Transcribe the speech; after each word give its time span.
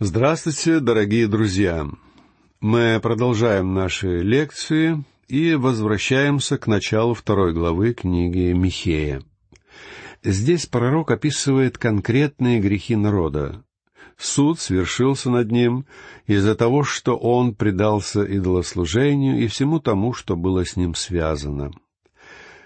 Здравствуйте, 0.00 0.80
дорогие 0.80 1.28
друзья! 1.28 1.86
Мы 2.60 2.98
продолжаем 3.00 3.74
наши 3.74 4.22
лекции 4.22 5.04
и 5.28 5.54
возвращаемся 5.54 6.58
к 6.58 6.66
началу 6.66 7.14
второй 7.14 7.54
главы 7.54 7.94
книги 7.94 8.52
Михея. 8.52 9.22
Здесь 10.24 10.66
пророк 10.66 11.12
описывает 11.12 11.78
конкретные 11.78 12.58
грехи 12.58 12.96
народа. 12.96 13.64
Суд 14.18 14.58
свершился 14.58 15.30
над 15.30 15.52
ним 15.52 15.86
из-за 16.26 16.56
того, 16.56 16.82
что 16.82 17.16
он 17.16 17.54
предался 17.54 18.24
идолослужению 18.24 19.38
и 19.44 19.46
всему 19.46 19.78
тому, 19.78 20.12
что 20.12 20.34
было 20.34 20.66
с 20.66 20.74
ним 20.74 20.96
связано. 20.96 21.70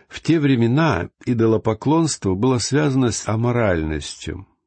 В 0.08 0.22
те 0.22 0.40
времена 0.40 1.10
идолопоклонство 1.26 2.32
было 2.34 2.56
связано 2.56 3.12
с 3.12 3.28
аморальностью— 3.28 4.46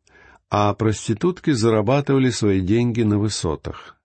а 0.51 0.73
проститутки 0.73 1.51
зарабатывали 1.51 2.29
свои 2.29 2.59
деньги 2.59 3.03
на 3.03 3.17
высотах. 3.17 3.95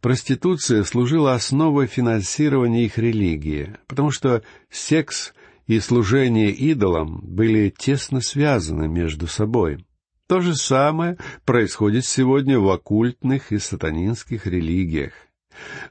Проституция 0.00 0.82
служила 0.82 1.34
основой 1.34 1.86
финансирования 1.86 2.84
их 2.84 2.98
религии, 2.98 3.76
потому 3.86 4.10
что 4.10 4.42
секс 4.68 5.32
и 5.66 5.78
служение 5.78 6.50
идолам 6.50 7.20
были 7.22 7.70
тесно 7.70 8.20
связаны 8.20 8.88
между 8.88 9.28
собой. 9.28 9.86
То 10.26 10.40
же 10.40 10.56
самое 10.56 11.16
происходит 11.44 12.04
сегодня 12.04 12.58
в 12.58 12.68
оккультных 12.68 13.52
и 13.52 13.58
сатанинских 13.58 14.46
религиях. 14.46 15.12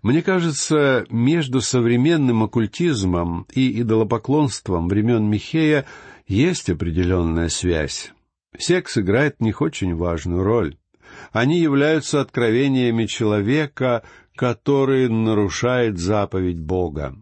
Мне 0.02 0.22
кажется, 0.22 1.05
между 1.09 1.61
современным 1.61 2.44
оккультизмом 2.44 3.47
и 3.53 3.81
идолопоклонством 3.81 4.89
времен 4.89 5.30
Михея 5.30 5.85
есть 6.27 6.70
определенная 6.70 7.47
связь. 7.47 8.11
Секс 8.57 8.98
играет 8.98 9.38
в 9.39 9.43
них 9.43 9.62
очень 9.62 9.95
важную 9.95 10.43
роль. 10.43 10.77
Они 11.31 11.59
являются 11.59 12.21
откровениями 12.21 13.05
человека, 13.05 14.03
который 14.35 15.09
нарушает 15.09 15.97
заповедь 15.97 16.59
Бога. 16.59 17.16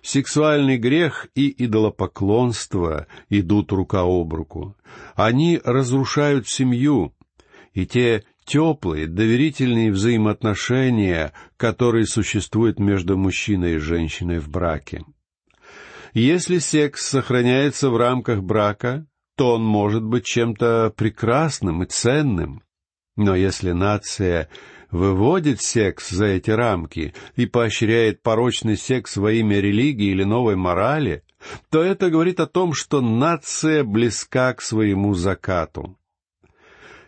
Сексуальный 0.00 0.78
грех 0.78 1.28
и 1.34 1.64
идолопоклонство 1.64 3.06
идут 3.28 3.72
рука 3.72 4.02
об 4.02 4.32
руку. 4.32 4.76
Они 5.14 5.60
разрушают 5.64 6.48
семью, 6.48 7.14
и 7.72 7.86
те 7.86 8.24
теплые, 8.44 9.06
доверительные 9.06 9.90
взаимоотношения, 9.90 11.32
которые 11.56 12.06
существуют 12.06 12.78
между 12.78 13.16
мужчиной 13.16 13.74
и 13.74 13.78
женщиной 13.78 14.38
в 14.38 14.48
браке. 14.48 15.04
Если 16.12 16.58
секс 16.58 17.06
сохраняется 17.06 17.88
в 17.90 17.96
рамках 17.96 18.42
брака, 18.42 19.06
то 19.42 19.54
он 19.54 19.64
может 19.64 20.04
быть 20.04 20.24
чем-то 20.24 20.94
прекрасным 20.96 21.82
и 21.82 21.86
ценным. 21.86 22.62
Но 23.16 23.34
если 23.34 23.72
нация 23.72 24.48
выводит 24.92 25.60
секс 25.60 26.10
за 26.10 26.26
эти 26.26 26.50
рамки 26.52 27.12
и 27.34 27.46
поощряет 27.46 28.22
порочный 28.22 28.76
секс 28.76 29.16
во 29.16 29.32
имя 29.32 29.58
религии 29.58 30.12
или 30.12 30.22
новой 30.22 30.54
морали, 30.54 31.24
то 31.70 31.82
это 31.82 32.08
говорит 32.08 32.38
о 32.38 32.46
том, 32.46 32.72
что 32.72 33.00
нация 33.00 33.82
близка 33.82 34.54
к 34.54 34.62
своему 34.62 35.14
закату. 35.14 35.98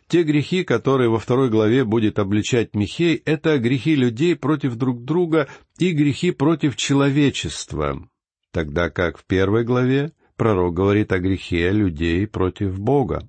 Те 0.09 0.25
грехи, 0.25 0.65
которые 0.65 1.11
во 1.11 1.21
второй 1.21 1.51
главе 1.51 1.85
будет 1.85 2.19
обличать 2.19 2.75
Михей, 2.75 3.15
это 3.25 3.59
грехи 3.59 3.95
людей 3.95 4.35
против 4.35 4.75
друг 4.75 5.05
друга 5.05 5.47
и 5.79 5.93
грехи 5.93 6.33
против 6.33 6.75
человечества, 6.75 8.09
тогда 8.51 8.91
как 8.91 9.19
в 9.19 9.25
первой 9.25 9.63
главе 9.63 10.11
пророк 10.37 10.75
говорит 10.75 11.13
о 11.13 11.19
грехе 11.19 11.71
людей 11.71 12.27
против 12.27 12.79
Бога. 12.79 13.29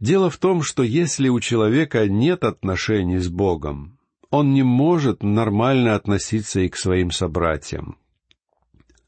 Дело 0.00 0.28
в 0.28 0.36
том, 0.36 0.62
что 0.62 0.82
если 0.82 1.28
у 1.28 1.40
человека 1.40 2.08
нет 2.08 2.44
отношений 2.44 3.18
с 3.18 3.28
Богом, 3.28 3.98
он 4.30 4.52
не 4.52 4.62
может 4.62 5.22
нормально 5.22 5.94
относиться 5.94 6.60
и 6.60 6.68
к 6.68 6.76
своим 6.76 7.10
собратьям. 7.10 7.96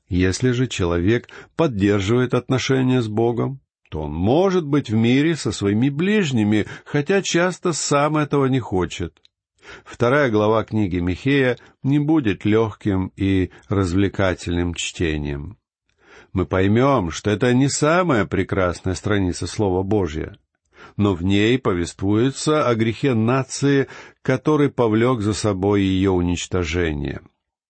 Если 0.08 0.52
же 0.52 0.68
человек 0.68 1.28
поддерживает 1.56 2.32
отношения 2.32 3.02
с 3.02 3.08
Богом, 3.08 3.60
то 3.90 4.02
он 4.02 4.12
может 4.12 4.64
быть 4.64 4.88
в 4.88 4.94
мире 4.94 5.34
со 5.34 5.50
своими 5.50 5.88
ближними, 5.88 6.66
хотя 6.84 7.22
часто 7.22 7.72
сам 7.72 8.16
этого 8.16 8.46
не 8.46 8.60
хочет. 8.60 9.20
Вторая 9.84 10.30
глава 10.30 10.62
книги 10.62 10.98
Михея 10.98 11.58
не 11.82 11.98
будет 11.98 12.44
легким 12.44 13.12
и 13.16 13.50
развлекательным 13.68 14.74
чтением 14.74 15.58
мы 16.36 16.44
поймем, 16.44 17.10
что 17.10 17.30
это 17.30 17.54
не 17.54 17.70
самая 17.70 18.26
прекрасная 18.26 18.92
страница 18.92 19.46
Слова 19.46 19.82
Божьего, 19.82 20.36
но 20.98 21.14
в 21.14 21.24
ней 21.24 21.58
повествуется 21.58 22.68
о 22.68 22.74
грехе 22.74 23.14
нации, 23.14 23.88
который 24.20 24.68
повлек 24.68 25.22
за 25.22 25.32
собой 25.32 25.80
ее 25.80 26.10
уничтожение. 26.10 27.22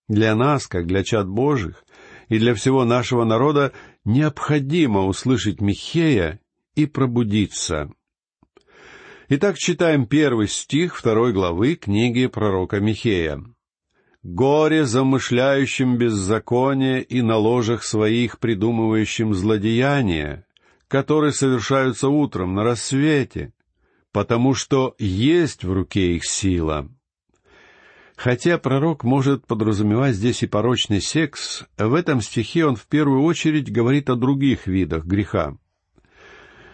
Для 0.09 0.34
нас, 0.34 0.66
как 0.66 0.88
для 0.88 1.04
чад 1.04 1.28
Божьих, 1.28 1.84
и 2.28 2.41
для 2.41 2.54
всего 2.54 2.84
нашего 2.84 3.22
народа 3.22 3.71
необходимо 4.04 5.06
услышать 5.06 5.60
Михея 5.60 6.41
и 6.75 6.87
пробудиться. 6.87 7.93
Итак, 9.28 9.59
читаем 9.59 10.06
первый 10.06 10.48
стих 10.48 10.97
второй 10.97 11.33
главы 11.33 11.77
книги 11.77 12.27
пророка 12.27 12.81
Михея. 12.81 13.44
Горе 14.29 14.87
замышляющим 14.87 15.99
беззаконие 15.99 17.01
и 17.01 17.23
на 17.23 17.37
ложах 17.37 17.85
своих 17.85 18.41
придумывающим 18.41 19.33
злодеяния, 19.35 20.45
которые 20.89 21.33
совершаются 21.33 22.09
утром 22.09 22.53
на 22.53 22.65
рассвете, 22.65 23.53
потому 24.11 24.55
что 24.55 24.97
есть 24.99 25.63
в 25.63 25.73
руке 25.73 26.17
их 26.17 26.25
сила. 26.25 26.89
Хотя 28.17 28.59
пророк 28.59 29.05
может 29.05 29.47
подразумевать 29.47 30.17
здесь 30.17 30.43
и 30.43 30.49
порочный 30.49 31.01
секс, 31.01 31.63
в 31.79 31.95
этом 31.95 32.21
стихе 32.21 32.67
он 32.67 32.75
в 32.75 32.89
первую 32.89 33.23
очередь 33.23 33.71
говорит 33.71 34.11
о 34.11 34.17
других 34.17 34.67
видах 34.67 35.05
греха. 35.05 35.57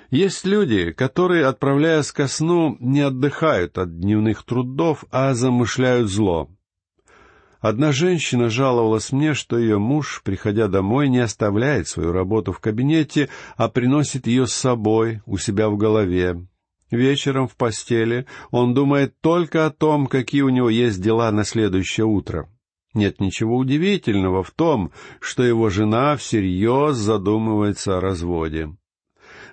Есть 0.09 0.47
люди, 0.47 0.91
которые, 0.93 1.45
отправляясь 1.45 2.13
ко 2.13 2.29
сну, 2.29 2.79
не 2.81 3.03
отдыхают 3.03 3.77
от 3.77 4.01
дневных 4.01 4.43
трудов, 4.43 5.05
а 5.11 5.35
замышляют 5.35 6.09
зло— 6.09 6.49
Одна 7.63 7.93
женщина 7.93 8.51
жаловалась 8.51 9.13
мне, 9.13 9.35
что 9.35 9.57
ее 9.57 9.79
муж, 9.79 10.23
приходя 10.25 10.67
домой, 10.67 11.09
не 11.09 11.21
оставляет 11.21 11.87
свою 11.87 12.11
работу 12.11 12.51
в 12.51 12.59
кабинете, 12.59 13.29
а 13.57 13.69
приносит 13.69 14.27
ее 14.27 14.49
с 14.49 14.53
собой, 14.53 15.23
у 15.27 15.39
себя 15.39 15.69
в 15.71 15.77
голове. 15.77 16.45
Вечером 16.91 17.47
в 17.47 17.55
постели 17.55 18.27
он 18.51 18.75
думает 18.75 19.15
только 19.21 19.65
о 19.65 19.71
том, 19.71 20.09
какие 20.09 20.43
у 20.43 20.49
него 20.49 20.69
есть 20.69 21.01
дела 21.01 21.31
на 21.31 21.45
следующее 21.45 22.05
утро. 22.05 22.51
Нет 22.95 23.21
ничего 23.21 23.57
удивительного 23.57 24.43
в 24.43 24.51
том, 24.51 24.91
что 25.21 25.45
его 25.45 25.71
жена 25.71 26.17
всерьез 26.17 26.97
задумывается 26.97 27.97
о 27.97 28.01
разводе. 28.01 28.77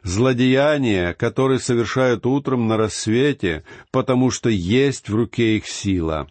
Злодеяния, 0.02 1.14
которые 1.14 1.60
совершают 1.60 2.26
утром 2.26 2.68
на 2.68 2.76
рассвете, 2.76 3.66
потому 3.92 4.32
что 4.32 4.50
есть 4.50 5.10
в 5.10 5.16
руке 5.16 5.58
их 5.58 5.68
сила. 5.68 6.28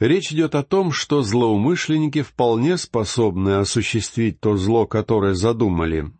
Речь 0.00 0.32
идет 0.32 0.56
о 0.56 0.64
том, 0.64 0.90
что 0.90 1.22
злоумышленники 1.22 2.22
вполне 2.22 2.76
способны 2.78 3.58
осуществить 3.58 4.40
то 4.40 4.56
зло, 4.56 4.86
которое 4.86 5.34
задумали. 5.34 6.10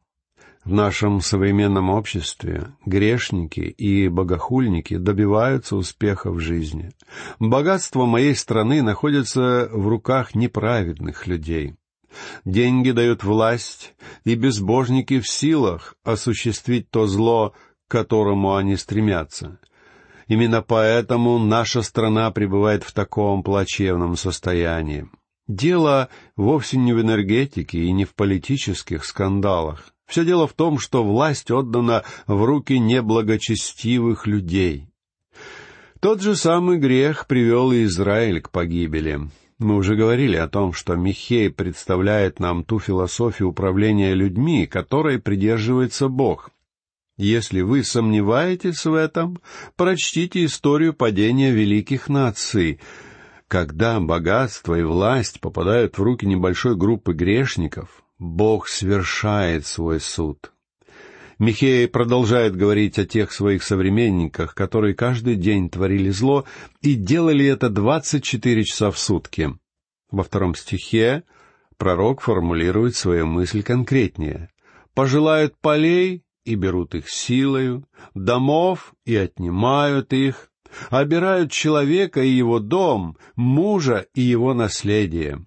В 0.64 0.72
нашем 0.72 1.20
современном 1.20 1.90
обществе 1.90 2.68
грешники 2.86 3.60
и 3.60 4.08
богохульники 4.08 4.96
добиваются 4.96 5.76
успеха 5.76 6.30
в 6.30 6.38
жизни. 6.38 6.92
Богатство 7.38 8.06
моей 8.06 8.34
страны 8.34 8.80
находится 8.80 9.68
в 9.70 9.88
руках 9.88 10.34
неправедных 10.34 11.26
людей. 11.26 11.74
Деньги 12.44 12.92
дают 12.92 13.24
власть, 13.24 13.94
и 14.24 14.36
безбожники 14.36 15.18
в 15.18 15.28
силах 15.28 15.96
осуществить 16.04 16.88
то 16.90 17.06
зло, 17.06 17.54
к 17.88 17.90
которому 17.90 18.54
они 18.54 18.76
стремятся— 18.76 19.58
Именно 20.28 20.62
поэтому 20.62 21.38
наша 21.38 21.82
страна 21.82 22.30
пребывает 22.30 22.82
в 22.82 22.92
таком 22.92 23.42
плачевном 23.42 24.16
состоянии. 24.16 25.08
Дело 25.46 26.08
вовсе 26.36 26.78
не 26.78 26.94
в 26.94 27.00
энергетике 27.00 27.78
и 27.78 27.92
не 27.92 28.04
в 28.04 28.14
политических 28.14 29.04
скандалах. 29.04 29.94
Все 30.06 30.24
дело 30.24 30.46
в 30.46 30.54
том, 30.54 30.78
что 30.78 31.04
власть 31.04 31.50
отдана 31.50 32.02
в 32.26 32.44
руки 32.44 32.78
неблагочестивых 32.78 34.26
людей. 34.26 34.88
Тот 36.00 36.20
же 36.20 36.34
самый 36.34 36.78
грех 36.78 37.26
привел 37.26 37.72
и 37.72 37.84
Израиль 37.84 38.40
к 38.40 38.50
погибели. 38.50 39.20
Мы 39.58 39.76
уже 39.76 39.96
говорили 39.96 40.36
о 40.36 40.48
том, 40.48 40.72
что 40.72 40.96
Михей 40.96 41.50
представляет 41.50 42.40
нам 42.40 42.64
ту 42.64 42.78
философию 42.78 43.50
управления 43.50 44.12
людьми, 44.12 44.66
которой 44.66 45.18
придерживается 45.18 46.08
Бог. 46.08 46.50
Если 47.16 47.60
вы 47.60 47.84
сомневаетесь 47.84 48.84
в 48.84 48.94
этом, 48.94 49.40
прочтите 49.76 50.44
историю 50.44 50.94
падения 50.94 51.52
великих 51.52 52.08
наций. 52.08 52.80
Когда 53.46 54.00
богатство 54.00 54.74
и 54.74 54.82
власть 54.82 55.40
попадают 55.40 55.96
в 55.96 56.02
руки 56.02 56.26
небольшой 56.26 56.74
группы 56.74 57.12
грешников, 57.12 58.02
Бог 58.18 58.68
свершает 58.68 59.64
свой 59.64 60.00
суд. 60.00 60.52
Михей 61.38 61.86
продолжает 61.88 62.56
говорить 62.56 62.98
о 62.98 63.06
тех 63.06 63.32
своих 63.32 63.62
современниках, 63.62 64.54
которые 64.54 64.94
каждый 64.94 65.36
день 65.36 65.68
творили 65.68 66.10
зло 66.10 66.44
и 66.80 66.94
делали 66.94 67.46
это 67.46 67.68
двадцать 67.68 68.24
четыре 68.24 68.64
часа 68.64 68.90
в 68.90 68.98
сутки. 68.98 69.50
Во 70.10 70.24
втором 70.24 70.54
стихе 70.54 71.22
пророк 71.76 72.22
формулирует 72.22 72.96
свою 72.96 73.26
мысль 73.26 73.62
конкретнее. 73.62 74.48
«Пожелают 74.94 75.56
полей 75.60 76.23
и 76.44 76.54
берут 76.54 76.94
их 76.94 77.08
силою, 77.08 77.84
домов 78.14 78.94
и 79.04 79.16
отнимают 79.16 80.12
их, 80.12 80.50
обирают 80.90 81.52
человека 81.52 82.22
и 82.22 82.28
его 82.28 82.58
дом, 82.58 83.16
мужа 83.36 84.06
и 84.14 84.22
его 84.22 84.54
наследие». 84.54 85.44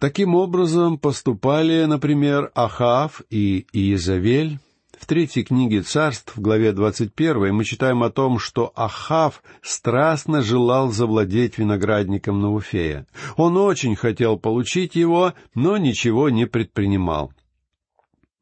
Таким 0.00 0.34
образом 0.34 0.96
поступали, 0.96 1.84
например, 1.84 2.50
Ахав 2.54 3.20
и 3.28 3.66
Иезавель. 3.74 4.58
В 4.98 5.04
третьей 5.04 5.44
книге 5.44 5.82
царств, 5.82 6.36
в 6.36 6.40
главе 6.40 6.72
21, 6.72 7.54
мы 7.54 7.64
читаем 7.64 8.02
о 8.02 8.08
том, 8.08 8.38
что 8.38 8.72
Ахав 8.74 9.42
страстно 9.60 10.42
желал 10.42 10.90
завладеть 10.90 11.58
виноградником 11.58 12.40
Науфея. 12.40 13.06
Он 13.36 13.58
очень 13.58 13.94
хотел 13.94 14.38
получить 14.38 14.94
его, 14.94 15.34
но 15.54 15.76
ничего 15.76 16.30
не 16.30 16.46
предпринимал. 16.46 17.32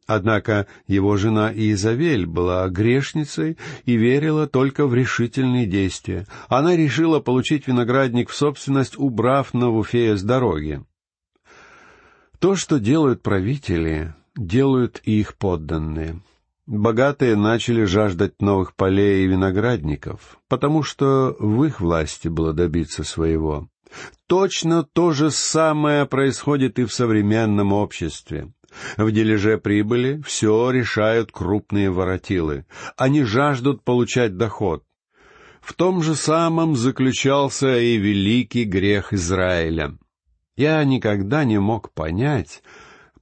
Однако 0.09 0.67
его 0.87 1.19
жена 1.19 1.53
Иезавель 1.53 2.25
была 2.25 2.67
грешницей 2.69 3.59
и 3.85 3.97
верила 3.97 4.47
только 4.47 4.87
в 4.87 4.95
решительные 4.95 5.67
действия. 5.67 6.27
Она 6.49 6.75
решила 6.75 7.21
получить 7.21 7.69
виноградник 7.69 8.31
в 8.31 8.35
собственность, 8.35 8.99
убрав 8.99 9.53
Навуфея 9.53 10.17
с 10.17 10.23
дороги. 10.23 10.83
То, 12.39 12.57
что 12.57 12.81
делают 12.81 13.21
правители, 13.21 14.15
делают 14.35 15.03
и 15.05 15.21
их 15.21 15.37
подданные. 15.37 16.23
Богатые 16.67 17.37
начали 17.37 17.85
жаждать 17.85 18.41
новых 18.41 18.75
полей 18.75 19.25
и 19.25 19.29
виноградников, 19.29 20.39
потому 20.49 20.83
что 20.83 21.37
в 21.39 21.65
их 21.65 21.83
власти 21.83 22.29
было 22.29 22.55
добиться 22.55 23.05
своего. 23.05 23.69
Точно 24.27 24.85
то 24.85 25.13
же 25.13 25.31
самое 25.31 26.07
происходит 26.07 26.79
и 26.79 26.85
в 26.85 26.95
современном 26.95 27.75
обществе. 27.75 28.53
В 28.97 29.11
дележе 29.11 29.59
прибыли 29.59 30.21
все 30.25 30.71
решают 30.71 31.33
крупные 31.33 31.91
воротилы. 31.91 32.67
Они 32.97 33.23
жаждут 33.23 33.83
получать 33.83 34.37
доход. 34.37 34.85
В 35.61 35.75
том 35.75 36.03
же 36.03 36.15
самом 36.15 36.77
заключался 36.77 37.79
и 37.79 37.97
великий 37.97 38.65
грех 38.65 39.13
Израиля. 39.13 39.99
Я 40.57 40.83
никогда 40.85 41.45
не 41.45 41.61
мог 41.61 41.93
понять, 41.93 42.63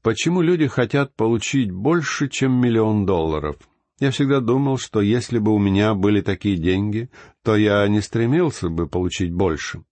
почему 0.03 0.43
люди 0.43 0.67
хотят 0.67 1.15
получить 1.17 1.71
больше, 1.71 2.29
чем 2.29 2.53
миллион 2.53 3.05
долларов. 3.05 3.57
Я 3.99 4.11
всегда 4.11 4.41
думал, 4.41 4.79
что 4.79 5.01
если 5.01 5.39
бы 5.39 5.53
у 5.53 5.59
меня 5.59 5.95
были 5.95 6.21
такие 6.21 6.57
деньги, 6.57 7.11
то 7.43 7.57
я 7.57 7.87
не 7.89 8.01
стремился 8.01 8.69
бы 8.69 8.87
получить 8.87 9.33
больше. 9.33 9.83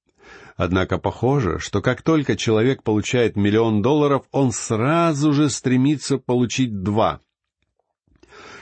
Однако 0.56 0.98
похоже, 0.98 1.58
что 1.58 1.82
как 1.82 2.02
только 2.02 2.36
человек 2.36 2.82
получает 2.82 3.34
миллион 3.36 3.82
долларов, 3.82 4.24
он 4.30 4.52
сразу 4.52 5.32
же 5.32 5.50
стремится 5.50 6.18
получить 6.18 6.82
два. 6.82 7.20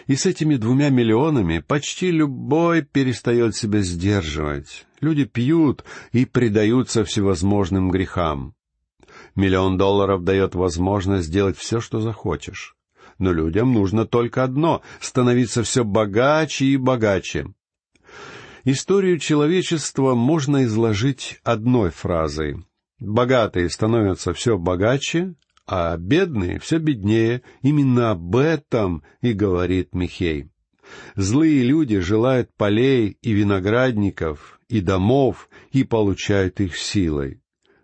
И 0.07 0.17
с 0.17 0.27
этими 0.27 0.57
двумя 0.57 0.89
миллионами 0.89 1.59
почти 1.59 2.11
любой 2.11 2.83
перестает 2.83 3.55
себя 3.55 3.83
сдерживать. 3.83 4.87
Люди 5.01 5.25
пьют 5.25 5.85
и 6.13 6.25
предаются 6.25 7.05
всевозможным 7.05 7.91
грехам. 7.91 8.55
Миллион 9.35 9.77
долларов 9.77 10.25
дает 10.25 10.55
возможность 10.55 11.29
сделать 11.29 11.57
все, 11.57 11.81
что 11.81 12.01
захочешь. 12.01 12.75
Но 13.19 13.33
людям 13.33 13.73
нужно 13.73 14.07
только 14.07 14.43
одно— 14.43 14.83
становиться 15.01 15.63
все 15.63 15.85
богаче 15.85 16.65
и 16.65 16.77
богаче. 16.77 17.47
Историю 18.65 19.19
человечества 19.19 20.15
можно 20.15 20.65
изложить 20.65 21.41
одной 21.43 21.91
фразой. 21.91 22.65
Богатые 23.01 23.69
становятся 23.69 24.33
все 24.35 24.57
богаче, 24.57 25.35
а 25.67 25.97
бедные 25.97 26.61
все 26.61 26.79
беднее. 26.79 27.43
Именно 27.63 28.13
об 28.13 28.37
этом 28.37 29.03
и 29.21 29.33
говорит 29.33 29.95
Михей. 29.95 30.49
Злые 31.17 31.65
люди 31.65 31.99
желают 31.99 32.51
полей 32.57 33.17
и 33.21 33.33
виноградников, 33.33 34.61
и 34.69 34.81
домов, 34.81 35.49
и 35.73 35.83
получают 35.83 36.61
их 36.61 36.77
силой. 36.77 37.41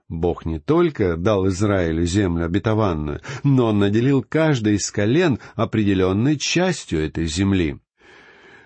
Бог 0.08 0.46
не 0.46 0.60
только 0.60 1.16
дал 1.16 1.48
Израилю 1.48 2.06
землю 2.06 2.46
обетованную, 2.46 3.20
но 3.42 3.66
он 3.66 3.80
наделил 3.80 4.22
каждое 4.22 4.74
из 4.74 4.90
колен 4.92 5.40
определенной 5.56 6.38
частью 6.38 7.00
этой 7.00 7.26
земли. 7.26 7.80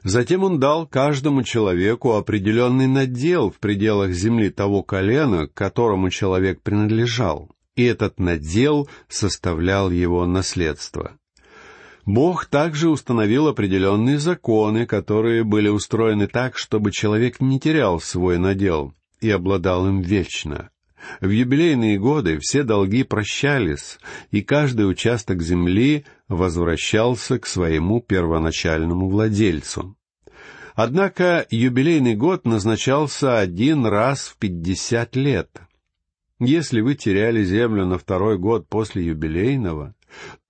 Затем 0.04 0.42
он 0.42 0.58
дал 0.58 0.86
каждому 0.86 1.44
человеку 1.44 2.14
определенный 2.14 2.88
надел 2.88 3.50
в 3.50 3.58
пределах 3.58 4.12
земли 4.12 4.50
того 4.50 4.82
колена, 4.82 5.46
к 5.46 5.54
которому 5.54 6.10
человек 6.10 6.60
принадлежал, 6.60 7.50
и 7.76 7.84
этот 7.84 8.18
надел 8.18 8.88
составлял 9.08 9.90
его 9.90 10.26
наследство. 10.26 11.12
Бог 12.04 12.46
также 12.46 12.88
установил 12.88 13.46
определенные 13.46 14.18
законы, 14.18 14.86
которые 14.86 15.44
были 15.44 15.68
устроены 15.68 16.26
так, 16.26 16.58
чтобы 16.58 16.90
человек 16.90 17.40
не 17.40 17.60
терял 17.60 18.00
свой 18.00 18.38
надел 18.38 18.92
и 19.20 19.30
обладал 19.30 19.86
им 19.86 20.00
вечно. 20.00 20.71
В 21.20 21.28
юбилейные 21.28 21.98
годы 21.98 22.38
все 22.38 22.62
долги 22.62 23.02
прощались, 23.02 23.98
и 24.30 24.42
каждый 24.42 24.88
участок 24.88 25.42
земли 25.42 26.04
возвращался 26.28 27.38
к 27.38 27.46
своему 27.46 28.00
первоначальному 28.00 29.08
владельцу. 29.08 29.96
Однако 30.74 31.46
юбилейный 31.50 32.14
год 32.14 32.46
назначался 32.46 33.38
один 33.38 33.84
раз 33.84 34.28
в 34.28 34.38
пятьдесят 34.38 35.16
лет. 35.16 35.50
Если 36.38 36.80
вы 36.80 36.94
теряли 36.94 37.44
землю 37.44 37.86
на 37.86 37.98
второй 37.98 38.38
год 38.38 38.68
после 38.68 39.04
юбилейного, 39.04 39.94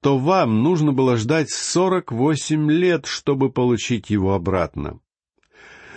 то 0.00 0.18
вам 0.18 0.62
нужно 0.62 0.92
было 0.92 1.16
ждать 1.16 1.50
сорок 1.50 2.12
восемь 2.12 2.70
лет, 2.70 3.06
чтобы 3.06 3.50
получить 3.50 4.10
его 4.10 4.34
обратно. 4.34 5.00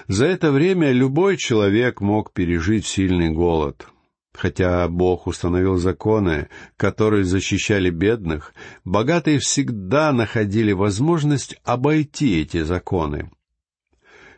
За 0.08 0.26
это 0.26 0.52
время 0.52 0.92
любой 0.92 1.38
человек 1.38 2.02
мог 2.02 2.34
пережить 2.34 2.86
сильный 2.86 3.30
голод— 3.30 3.88
Хотя 4.38 4.88
Бог 4.90 5.28
установил 5.28 5.78
законы, 5.78 6.50
которые 6.76 7.24
защищали 7.24 7.90
бедных, 7.90 8.54
богатые 8.84 9.40
всегда 9.40 10.12
находили 10.12 10.74
возможность 10.74 11.56
обойти 11.64 12.42
эти 12.42 12.64
законы. 12.64 13.32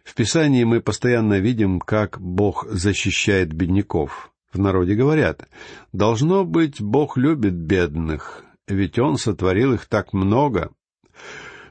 В 0.04 0.14
Писании 0.14 0.64
мы 0.64 0.82
постоянно 0.82 1.40
видим, 1.40 1.80
как 1.80 2.22
Бог 2.22 2.68
защищает 2.70 3.52
бедняков. 3.54 4.32
В 4.54 4.60
народе 4.60 4.94
говорят, 4.94 5.48
«Должно 5.92 6.46
быть, 6.46 6.80
Бог 6.80 7.18
любит 7.18 7.54
бедных, 7.54 8.44
ведь 8.68 9.00
Он 9.00 9.18
сотворил 9.18 9.74
их 9.74 9.88
так 9.88 10.14
много». 10.14 10.72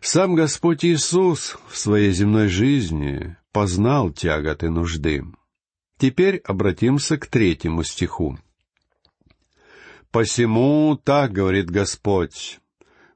Сам 0.01 0.35
Господь 0.35 0.85
Иисус 0.85 1.57
в 1.69 1.79
своей 1.79 2.11
земной 2.11 2.49
жизни 2.49 3.37
познал 3.53 4.11
тяготы 4.11 4.69
нужды. 4.69 5.25
Теперь 5.99 6.39
обратимся 6.45 7.17
к 7.17 7.27
третьему 7.27 7.83
стиху. 7.83 8.39
«Посему 10.11 10.99
так 11.03 11.33
говорит 11.33 11.71
Господь, 11.71 12.61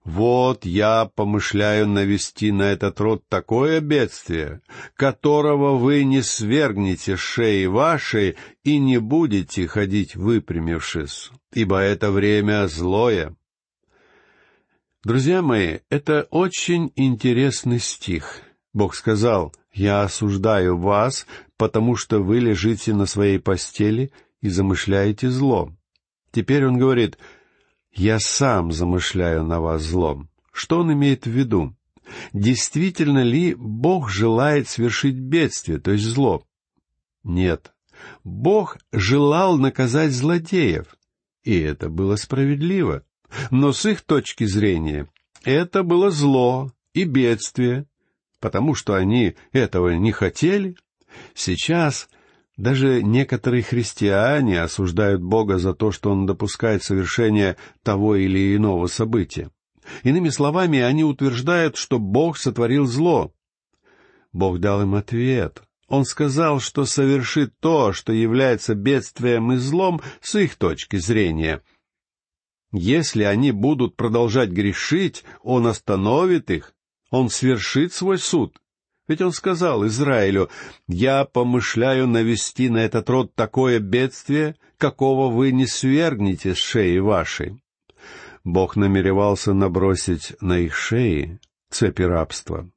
вот 0.02 0.64
я 0.64 1.10
помышляю 1.14 1.86
навести 1.86 2.52
на 2.52 2.64
этот 2.64 3.00
род 3.00 3.22
такое 3.28 3.80
бедствие, 3.80 4.62
которого 4.94 5.76
вы 5.76 6.04
не 6.04 6.22
свергнете 6.22 7.16
шеи 7.16 7.66
вашей 7.66 8.36
и 8.64 8.78
не 8.78 8.98
будете 8.98 9.66
ходить 9.66 10.16
выпрямившись, 10.16 11.30
ибо 11.52 11.78
это 11.78 12.10
время 12.10 12.66
злое». 12.66 13.36
Друзья 15.02 15.40
мои, 15.40 15.78
это 15.88 16.26
очень 16.30 16.92
интересный 16.94 17.78
стих. 17.78 18.42
Бог 18.74 18.94
сказал, 18.94 19.54
«Я 19.72 20.02
осуждаю 20.02 20.76
вас, 20.76 21.26
потому 21.60 21.94
что 21.94 22.20
вы 22.20 22.38
лежите 22.38 22.94
на 22.94 23.04
своей 23.04 23.38
постели 23.38 24.12
и 24.40 24.48
замышляете 24.48 25.28
зло. 25.28 25.70
Теперь 26.32 26.64
он 26.64 26.78
говорит, 26.78 27.18
«Я 27.92 28.18
сам 28.18 28.72
замышляю 28.72 29.44
на 29.44 29.60
вас 29.60 29.82
злом». 29.82 30.30
Что 30.52 30.78
он 30.78 30.90
имеет 30.94 31.26
в 31.26 31.30
виду? 31.30 31.76
Действительно 32.32 33.22
ли 33.22 33.54
Бог 33.54 34.08
желает 34.08 34.70
свершить 34.70 35.16
бедствие, 35.16 35.78
то 35.78 35.90
есть 35.90 36.04
зло? 36.04 36.42
Нет. 37.24 37.74
Бог 38.24 38.78
желал 38.90 39.58
наказать 39.58 40.12
злодеев, 40.12 40.86
и 41.44 41.58
это 41.58 41.90
было 41.90 42.16
справедливо. 42.16 43.04
Но 43.50 43.74
с 43.74 43.84
их 43.84 44.00
точки 44.00 44.44
зрения 44.44 45.10
это 45.44 45.82
было 45.82 46.10
зло 46.10 46.72
и 46.94 47.04
бедствие, 47.04 47.84
потому 48.40 48.74
что 48.74 48.94
они 48.94 49.34
этого 49.52 49.90
не 49.90 50.10
хотели— 50.10 50.74
Сейчас 51.34 52.08
даже 52.56 53.02
некоторые 53.02 53.62
христиане 53.62 54.62
осуждают 54.62 55.22
Бога 55.22 55.58
за 55.58 55.74
то, 55.74 55.92
что 55.92 56.10
Он 56.10 56.26
допускает 56.26 56.82
совершение 56.82 57.56
того 57.82 58.16
или 58.16 58.54
иного 58.54 58.86
события. 58.86 59.50
Иными 60.02 60.28
словами, 60.28 60.80
они 60.80 61.04
утверждают, 61.04 61.76
что 61.76 61.98
Бог 61.98 62.36
сотворил 62.36 62.86
зло. 62.86 63.32
Бог 64.32 64.60
дал 64.60 64.82
им 64.82 64.94
ответ. 64.94 65.62
Он 65.88 66.04
сказал, 66.04 66.60
что 66.60 66.84
совершит 66.84 67.58
то, 67.58 67.92
что 67.92 68.12
является 68.12 68.74
бедствием 68.74 69.52
и 69.52 69.56
злом 69.56 70.00
с 70.20 70.36
их 70.36 70.54
точки 70.54 70.96
зрения. 70.96 71.62
Если 72.72 73.24
они 73.24 73.50
будут 73.50 73.96
продолжать 73.96 74.50
грешить, 74.50 75.24
Он 75.42 75.66
остановит 75.66 76.50
их, 76.50 76.74
Он 77.10 77.28
свершит 77.28 77.92
свой 77.92 78.18
суд. 78.18 78.56
Ведь 79.10 79.22
Он 79.22 79.32
сказал 79.32 79.84
Израилю, 79.88 80.50
«Я 80.86 81.24
помышляю 81.24 82.06
навести 82.06 82.68
на 82.68 82.78
этот 82.78 83.10
род 83.10 83.34
такое 83.34 83.80
бедствие, 83.80 84.54
какого 84.78 85.34
вы 85.34 85.50
не 85.50 85.66
свергнете 85.66 86.54
с 86.54 86.58
шеи 86.58 86.98
вашей». 86.98 87.60
Бог 88.44 88.76
намеревался 88.76 89.52
набросить 89.52 90.36
на 90.40 90.60
их 90.60 90.76
шеи 90.76 91.40
цепи 91.70 92.02
рабства. 92.02 92.70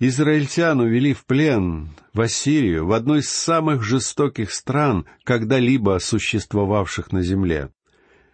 Израильтян 0.00 0.80
увели 0.80 1.14
в 1.14 1.24
плен 1.24 1.90
в 2.12 2.22
Ассирию, 2.22 2.84
в 2.84 2.92
одной 2.92 3.20
из 3.20 3.30
самых 3.30 3.84
жестоких 3.84 4.50
стран, 4.50 5.06
когда-либо 5.22 6.00
существовавших 6.00 7.12
на 7.12 7.22
земле. 7.22 7.70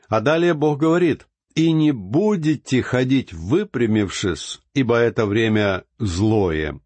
А 0.08 0.22
далее 0.22 0.54
Бог 0.54 0.78
говорит, 0.78 1.26
«И 1.54 1.72
не 1.72 1.92
будете 1.92 2.80
ходить 2.80 3.34
выпрямившись, 3.34 4.62
ибо 4.72 4.96
это 4.96 5.26
время 5.26 5.84
злое». 5.98 6.80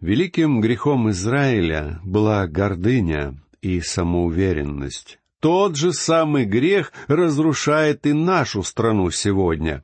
Великим 0.00 0.60
грехом 0.60 1.10
Израиля 1.10 2.00
была 2.04 2.46
гордыня 2.46 3.34
и 3.60 3.80
самоуверенность. 3.80 5.18
Тот 5.40 5.76
же 5.76 5.92
самый 5.92 6.44
грех 6.44 6.92
разрушает 7.08 8.06
и 8.06 8.12
нашу 8.12 8.62
страну 8.62 9.10
сегодня. 9.10 9.82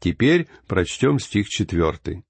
Теперь 0.00 0.48
прочтем 0.66 1.18
стих 1.18 1.48
четвертый. 1.48 2.24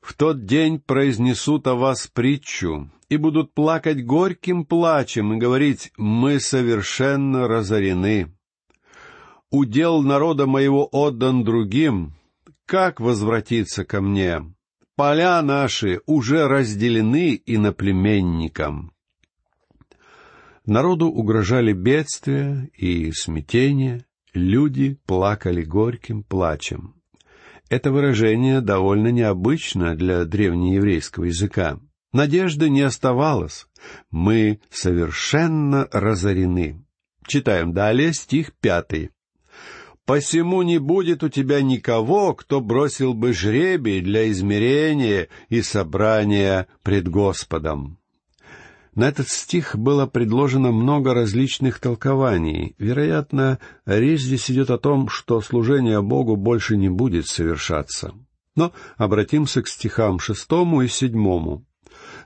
В 0.00 0.14
тот 0.14 0.44
день 0.44 0.80
произнесут 0.80 1.68
о 1.68 1.76
вас 1.76 2.08
притчу 2.08 2.90
и 3.08 3.16
будут 3.16 3.54
плакать 3.54 4.04
горьким 4.04 4.64
плачем 4.64 5.32
и 5.32 5.36
говорить 5.38 5.92
«Мы 5.96 6.40
совершенно 6.40 7.46
разорены». 7.46 8.34
Удел 9.50 10.02
народа 10.02 10.46
моего 10.46 10.88
отдан 10.90 11.44
другим, 11.44 12.14
как 12.66 12.98
возвратиться 12.98 13.84
ко 13.84 14.00
мне? 14.00 14.42
Поля 14.96 15.42
наши 15.42 16.00
уже 16.06 16.46
разделены 16.46 17.40
иноплеменникам. 17.46 18.92
Народу 20.66 21.06
угрожали 21.06 21.72
бедствия 21.72 22.70
и 22.76 23.10
смятение, 23.10 24.06
люди 24.32 24.98
плакали 25.04 25.64
горьким 25.64 26.22
плачем. 26.22 26.94
Это 27.68 27.90
выражение 27.90 28.60
довольно 28.60 29.08
необычно 29.08 29.96
для 29.96 30.24
древнееврейского 30.24 31.24
языка. 31.24 31.80
Надежды 32.12 32.70
не 32.70 32.82
оставалось. 32.82 33.66
Мы 34.12 34.60
совершенно 34.70 35.88
разорены. 35.90 36.86
Читаем 37.26 37.72
далее 37.72 38.12
стих 38.12 38.52
пятый. 38.60 39.10
«Посему 40.06 40.62
не 40.62 40.78
будет 40.78 41.22
у 41.22 41.28
тебя 41.28 41.62
никого, 41.62 42.34
кто 42.34 42.60
бросил 42.60 43.14
бы 43.14 43.32
жребий 43.32 44.00
для 44.02 44.30
измерения 44.30 45.28
и 45.48 45.62
собрания 45.62 46.66
пред 46.82 47.08
Господом». 47.08 47.98
На 48.94 49.08
этот 49.08 49.28
стих 49.28 49.76
было 49.76 50.06
предложено 50.06 50.70
много 50.70 51.14
различных 51.14 51.80
толкований. 51.80 52.76
Вероятно, 52.78 53.58
речь 53.86 54.20
здесь 54.20 54.50
идет 54.50 54.70
о 54.70 54.78
том, 54.78 55.08
что 55.08 55.40
служение 55.40 56.00
Богу 56.00 56.36
больше 56.36 56.76
не 56.76 56.88
будет 56.88 57.26
совершаться. 57.26 58.14
Но 58.54 58.72
обратимся 58.96 59.62
к 59.62 59.68
стихам 59.68 60.20
шестому 60.20 60.82
и 60.82 60.88
седьмому. 60.88 61.64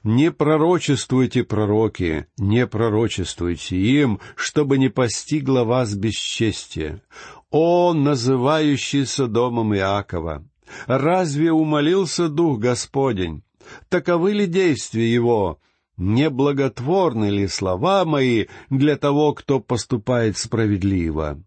«Не 0.04 0.30
пророчествуйте, 0.30 1.42
пророки, 1.42 2.26
не 2.38 2.66
пророчествуйте 2.66 3.76
им, 3.76 4.20
чтобы 4.36 4.78
не 4.78 4.88
постигло 4.88 5.64
вас 5.64 5.94
бесчестие. 5.94 7.02
О, 7.50 7.94
называющийся 7.94 9.26
домом 9.26 9.74
Иакова! 9.74 10.44
Разве 10.86 11.50
умолился 11.50 12.28
Дух 12.28 12.58
Господень? 12.58 13.42
Таковы 13.88 14.32
ли 14.32 14.46
действия 14.46 15.10
Его? 15.10 15.58
Неблаготворны 15.96 17.30
ли 17.30 17.48
слова 17.48 18.04
мои 18.04 18.46
для 18.70 18.96
того, 18.96 19.32
кто 19.32 19.60
поступает 19.60 20.36
справедливо? 20.36 21.42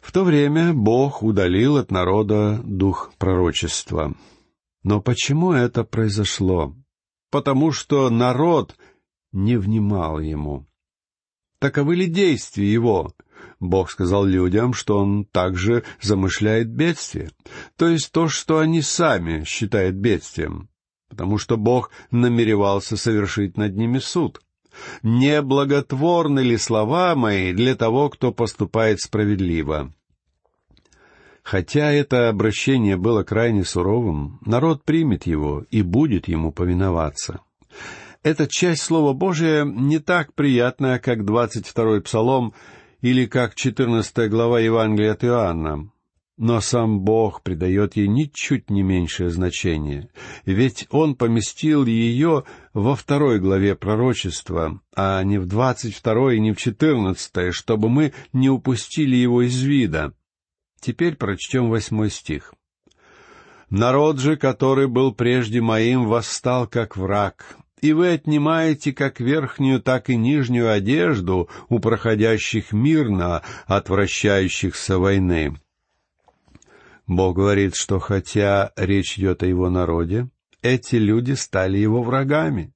В 0.00 0.12
то 0.12 0.24
время 0.24 0.72
Бог 0.74 1.22
удалил 1.22 1.76
от 1.76 1.90
народа 1.90 2.60
дух 2.64 3.12
пророчества. 3.18 4.14
Но 4.82 5.00
почему 5.00 5.52
это 5.52 5.84
произошло? 5.84 6.74
Потому 7.30 7.70
что 7.70 8.10
народ 8.10 8.76
не 9.32 9.56
внимал 9.56 10.18
ему. 10.20 10.66
Таковы 11.58 11.96
ли 11.96 12.06
действия 12.06 12.72
его? 12.72 13.12
Бог 13.58 13.90
сказал 13.90 14.24
людям, 14.24 14.72
что 14.74 14.98
он 14.98 15.24
также 15.24 15.84
замышляет 16.00 16.68
бедствие, 16.68 17.30
то 17.76 17.88
есть 17.88 18.12
то, 18.12 18.28
что 18.28 18.58
они 18.58 18.82
сами 18.82 19.44
считают 19.44 19.96
бедствием 19.96 20.70
потому 21.10 21.36
что 21.36 21.58
Бог 21.58 21.90
намеревался 22.10 22.96
совершить 22.96 23.58
над 23.58 23.76
ними 23.76 23.98
суд. 23.98 24.40
Неблаготворны 25.02 26.40
ли 26.40 26.56
слова 26.56 27.14
мои 27.16 27.52
для 27.52 27.74
того, 27.74 28.08
кто 28.08 28.32
поступает 28.32 29.00
справедливо? 29.00 29.92
Хотя 31.42 31.90
это 31.90 32.28
обращение 32.28 32.96
было 32.96 33.24
крайне 33.24 33.64
суровым, 33.64 34.38
народ 34.46 34.84
примет 34.84 35.26
его 35.26 35.64
и 35.70 35.82
будет 35.82 36.28
ему 36.28 36.52
повиноваться. 36.52 37.40
Эта 38.22 38.46
часть 38.46 38.82
Слова 38.82 39.14
Божия 39.14 39.64
не 39.64 39.98
так 39.98 40.34
приятная, 40.34 40.98
как 40.98 41.24
двадцать 41.24 41.66
второй 41.66 42.02
Псалом 42.02 42.52
или 43.00 43.26
как 43.26 43.54
четырнадцатая 43.54 44.28
глава 44.28 44.60
Евангелия 44.60 45.12
от 45.12 45.24
Иоанна 45.24 45.90
но 46.40 46.62
сам 46.62 47.00
Бог 47.00 47.42
придает 47.42 47.96
ей 47.96 48.08
ничуть 48.08 48.70
не 48.70 48.82
меньшее 48.82 49.28
значение, 49.28 50.08
ведь 50.46 50.86
Он 50.88 51.14
поместил 51.14 51.84
ее 51.84 52.44
во 52.72 52.96
второй 52.96 53.38
главе 53.38 53.74
пророчества, 53.74 54.80
а 54.96 55.22
не 55.22 55.36
в 55.36 55.44
двадцать 55.44 55.94
второй 55.94 56.38
и 56.38 56.40
не 56.40 56.52
в 56.52 56.56
четырнадцатой, 56.56 57.52
чтобы 57.52 57.90
мы 57.90 58.14
не 58.32 58.48
упустили 58.48 59.16
его 59.16 59.42
из 59.42 59.60
вида. 59.60 60.14
Теперь 60.80 61.16
прочтем 61.16 61.68
восьмой 61.68 62.08
стих. 62.08 62.54
«Народ 63.68 64.18
же, 64.18 64.38
который 64.38 64.88
был 64.88 65.12
прежде 65.14 65.60
моим, 65.60 66.06
восстал 66.06 66.66
как 66.66 66.96
враг, 66.96 67.58
и 67.82 67.92
вы 67.92 68.12
отнимаете 68.12 68.92
как 68.92 69.20
верхнюю, 69.20 69.80
так 69.80 70.10
и 70.10 70.16
нижнюю 70.16 70.70
одежду 70.70 71.48
у 71.68 71.78
проходящих 71.78 72.72
мирно, 72.72 73.42
отвращающихся 73.66 74.98
войны». 74.98 75.56
Бог 77.06 77.36
говорит, 77.36 77.74
что 77.74 77.98
хотя 77.98 78.70
речь 78.76 79.18
идет 79.18 79.42
о 79.42 79.46
его 79.46 79.68
народе, 79.68 80.28
эти 80.62 80.96
люди 80.96 81.32
стали 81.32 81.78
его 81.78 82.02
врагами. 82.02 82.72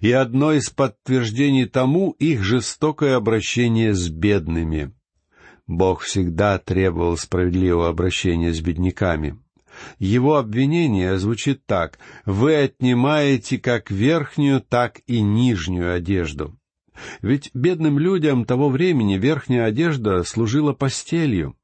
И 0.00 0.12
одно 0.12 0.52
из 0.52 0.70
подтверждений 0.70 1.66
тому 1.66 2.10
их 2.12 2.42
жестокое 2.42 3.16
обращение 3.16 3.94
с 3.94 4.08
бедными. 4.08 4.94
Бог 5.66 6.00
всегда 6.00 6.58
требовал 6.58 7.16
справедливого 7.16 7.88
обращения 7.88 8.52
с 8.52 8.60
бедняками. 8.60 9.38
Его 9.98 10.36
обвинение 10.36 11.18
звучит 11.18 11.64
так 11.66 11.98
«Вы 12.24 12.54
отнимаете 12.56 13.58
как 13.58 13.90
верхнюю, 13.90 14.60
так 14.60 15.00
и 15.06 15.20
нижнюю 15.20 15.94
одежду». 15.94 16.58
Ведь 17.22 17.50
бедным 17.54 17.98
людям 17.98 18.44
того 18.44 18.68
времени 18.68 19.18
верхняя 19.18 19.66
одежда 19.66 20.24
служила 20.24 20.72
постелью. 20.72 21.56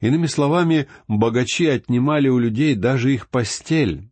Иными 0.00 0.26
словами, 0.26 0.88
богачи 1.08 1.66
отнимали 1.66 2.28
у 2.28 2.38
людей 2.38 2.74
даже 2.74 3.12
их 3.12 3.28
постель. 3.28 4.10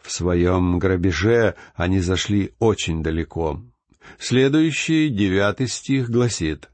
В 0.00 0.12
своем 0.12 0.78
грабеже 0.78 1.54
они 1.74 2.00
зашли 2.00 2.52
очень 2.58 3.02
далеко. 3.02 3.62
Следующий, 4.18 5.08
девятый 5.08 5.68
стих, 5.68 6.10
гласит 6.10 6.70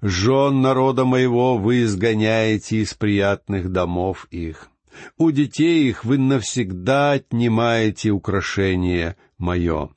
«Жен 0.00 0.60
народа 0.60 1.04
моего 1.04 1.56
вы 1.56 1.82
изгоняете 1.82 2.82
из 2.82 2.94
приятных 2.94 3.70
домов 3.70 4.26
их. 4.30 4.70
У 5.16 5.30
детей 5.30 5.88
их 5.88 6.04
вы 6.04 6.18
навсегда 6.18 7.12
отнимаете 7.12 8.10
украшение 8.10 9.16
мое». 9.38 9.90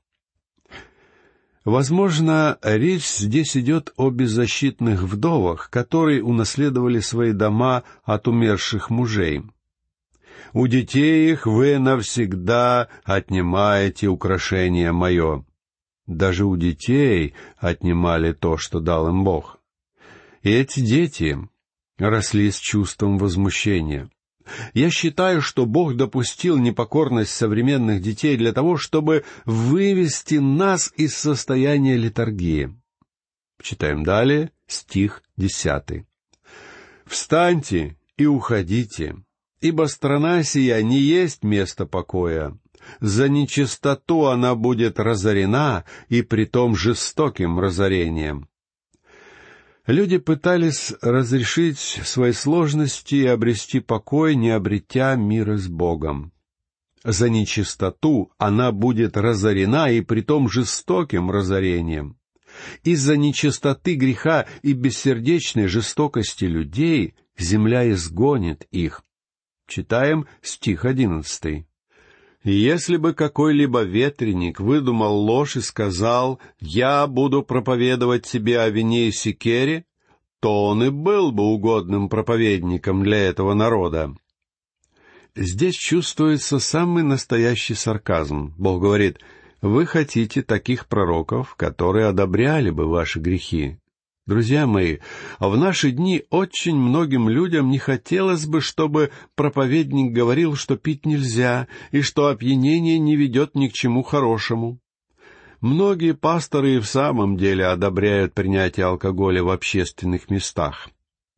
Возможно, 1.67 2.57
речь 2.61 3.05
здесь 3.05 3.57
идет 3.57 3.91
о 3.97 4.09
беззащитных 4.09 5.01
вдовах, 5.01 5.69
которые 5.69 6.23
унаследовали 6.23 7.01
свои 7.01 7.33
дома 7.33 7.83
от 8.05 8.29
умерших 8.29 8.89
мужей. 8.89 9.43
У 10.53 10.65
детей 10.67 11.29
их 11.29 11.45
вы 11.45 11.77
навсегда 11.77 12.87
отнимаете 13.03 14.07
украшение 14.07 14.93
мое. 14.93 15.45
Даже 16.05 16.45
у 16.45 16.55
детей 16.55 17.33
отнимали 17.57 18.31
то, 18.31 18.55
что 18.55 18.79
дал 18.79 19.09
им 19.09 19.25
Бог. 19.25 19.59
И 20.43 20.49
эти 20.49 20.79
дети 20.79 21.37
росли 21.97 22.49
с 22.49 22.57
чувством 22.57 23.17
возмущения. 23.17 24.09
Я 24.73 24.89
считаю, 24.89 25.41
что 25.41 25.65
Бог 25.65 25.95
допустил 25.95 26.57
непокорность 26.57 27.31
современных 27.31 28.01
детей 28.01 28.37
для 28.37 28.53
того, 28.53 28.77
чтобы 28.77 29.23
вывести 29.45 30.35
нас 30.35 30.91
из 30.95 31.15
состояния 31.15 31.97
литургии. 31.97 32.75
Читаем 33.61 34.03
далее 34.03 34.51
стих 34.67 35.23
десятый. 35.35 36.05
«Встаньте 37.05 37.97
и 38.17 38.25
уходите, 38.25 39.15
ибо 39.61 39.85
страна 39.85 40.43
сия 40.43 40.81
не 40.81 40.99
есть 40.99 41.43
место 41.43 41.85
покоя. 41.85 42.57
За 42.99 43.27
нечистоту 43.27 44.27
она 44.27 44.55
будет 44.55 44.99
разорена, 44.99 45.83
и 46.09 46.21
притом 46.21 46.75
жестоким 46.75 47.59
разорением. 47.59 48.47
Люди 49.87 50.17
пытались 50.17 50.93
разрешить 51.01 51.79
свои 51.79 52.33
сложности 52.33 53.15
и 53.15 53.25
обрести 53.25 53.79
покой, 53.79 54.35
не 54.35 54.49
обретя 54.49 55.15
мира 55.15 55.55
с 55.55 55.69
Богом. 55.69 56.33
За 57.05 57.29
нечистоту 57.29 58.33
она 58.37 58.73
будет 58.73 59.15
разорена, 59.15 59.89
и 59.89 60.01
притом 60.01 60.49
жестоким 60.49 61.31
разорением. 61.31 62.17
Из-за 62.83 63.15
нечистоты 63.15 63.95
греха 63.95 64.45
и 64.61 64.73
бессердечной 64.73 65.67
жестокости 65.67 66.43
людей 66.43 67.15
земля 67.37 67.89
изгонит 67.89 68.67
их. 68.71 69.03
Читаем 69.67 70.27
стих 70.41 70.83
одиннадцатый. 70.83 71.66
Если 72.49 72.95
бы 72.95 73.13
какой-либо 73.13 73.81
ветреник 73.81 74.61
выдумал 74.61 75.17
ложь 75.17 75.57
и 75.57 75.59
сказал 75.59 76.39
«Я 76.61 77.05
буду 77.05 77.43
проповедовать 77.43 78.25
тебе 78.25 78.61
о 78.61 78.69
вине 78.69 79.09
и 79.09 79.11
секере», 79.11 79.83
то 80.39 80.67
он 80.67 80.81
и 80.81 80.89
был 80.89 81.33
бы 81.33 81.43
угодным 81.43 82.07
проповедником 82.07 83.03
для 83.03 83.17
этого 83.17 83.53
народа. 83.53 84.15
Здесь 85.35 85.75
чувствуется 85.75 86.59
самый 86.59 87.03
настоящий 87.03 87.73
сарказм. 87.73 88.53
Бог 88.57 88.81
говорит, 88.81 89.19
«Вы 89.61 89.85
хотите 89.85 90.41
таких 90.41 90.87
пророков, 90.87 91.55
которые 91.55 92.05
одобряли 92.05 92.69
бы 92.69 92.87
ваши 92.87 93.19
грехи». 93.19 93.77
Друзья 94.27 94.67
мои, 94.67 94.97
в 95.39 95.55
наши 95.55 95.91
дни 95.91 96.25
очень 96.29 96.75
многим 96.75 97.29
людям 97.29 97.69
не 97.69 97.77
хотелось 97.77 98.45
бы, 98.45 98.59
чтобы 98.59 99.11
проповедник 99.35 100.11
говорил, 100.11 100.55
что 100.55 100.75
пить 100.75 101.05
нельзя, 101.05 101.69
и 101.91 102.01
что 102.01 102.27
опьянение 102.27 102.99
не 102.99 103.15
ведет 103.15 103.55
ни 103.55 103.69
к 103.69 103.73
чему 103.73 104.03
хорошему. 104.03 104.79
Многие 105.61 106.13
пасторы 106.13 106.75
и 106.75 106.79
в 106.79 106.85
самом 106.85 107.37
деле 107.37 107.67
одобряют 107.67 108.33
принятие 108.33 108.87
алкоголя 108.87 109.43
в 109.43 109.49
общественных 109.49 110.29
местах. 110.29 110.89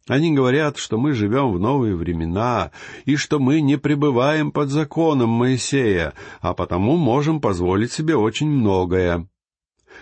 Они 0.07 0.33
говорят, 0.33 0.77
что 0.77 0.97
мы 0.97 1.13
живем 1.13 1.51
в 1.51 1.59
новые 1.59 1.95
времена 1.95 2.71
и 3.05 3.17
что 3.17 3.37
мы 3.37 3.61
не 3.61 3.77
пребываем 3.77 4.51
под 4.51 4.69
законом 4.69 5.29
Моисея, 5.29 6.13
а 6.41 6.55
потому 6.55 6.97
можем 6.97 7.39
позволить 7.39 7.91
себе 7.91 8.15
очень 8.15 8.49
многое. 8.49 9.27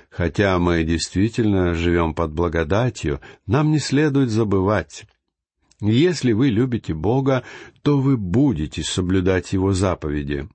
Хотя 0.09 0.57
мы 0.59 0.83
действительно 0.83 1.73
живем 1.73 2.13
под 2.13 2.33
благодатью, 2.33 3.19
нам 3.45 3.71
не 3.71 3.79
следует 3.79 4.29
забывать. 4.29 5.05
Если 5.79 6.31
вы 6.31 6.49
любите 6.49 6.93
Бога, 6.93 7.43
то 7.83 7.99
вы 7.99 8.17
будете 8.17 8.83
соблюдать 8.83 9.53
Его 9.53 9.73
заповеди. 9.73 10.49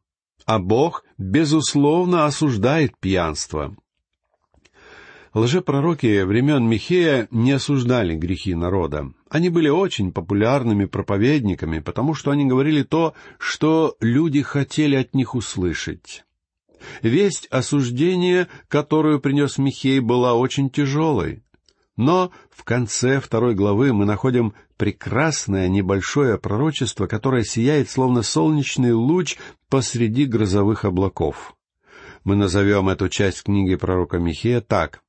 А 0.44 0.58
Бог, 0.58 1.04
безусловно, 1.18 2.26
осуждает 2.26 2.98
пьянство. 2.98 3.76
Лжепророки 5.34 6.22
времен 6.24 6.68
Михея 6.68 7.26
не 7.30 7.52
осуждали 7.52 8.14
грехи 8.14 8.54
народа. 8.54 9.12
Они 9.30 9.48
были 9.48 9.68
очень 9.68 10.12
популярными 10.12 10.84
проповедниками, 10.84 11.78
потому 11.78 12.12
что 12.12 12.32
они 12.32 12.44
говорили 12.44 12.82
то, 12.82 13.14
что 13.38 13.96
люди 14.00 14.42
хотели 14.42 14.96
от 14.96 15.14
них 15.14 15.34
услышать. 15.34 16.24
Весть 17.02 17.46
осуждения, 17.48 18.48
которую 18.68 19.20
принес 19.20 19.58
Михей, 19.58 20.00
была 20.00 20.34
очень 20.34 20.70
тяжелой. 20.70 21.42
Но 21.96 22.32
в 22.50 22.64
конце 22.64 23.20
второй 23.20 23.54
главы 23.54 23.92
мы 23.92 24.04
находим 24.04 24.54
прекрасное 24.76 25.68
небольшое 25.68 26.38
пророчество, 26.38 27.06
которое 27.06 27.44
сияет 27.44 27.90
словно 27.90 28.22
солнечный 28.22 28.92
луч 28.92 29.36
посреди 29.68 30.24
грозовых 30.24 30.84
облаков. 30.84 31.54
Мы 32.24 32.36
назовем 32.36 32.88
эту 32.88 33.08
часть 33.08 33.44
книги 33.44 33.74
пророка 33.76 34.18
Михея 34.18 34.60
так. 34.60 35.02